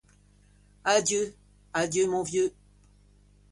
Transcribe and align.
Adieu, 0.83 1.35
adieu, 1.75 2.07
mon 2.07 2.23
vieux. 2.23 2.51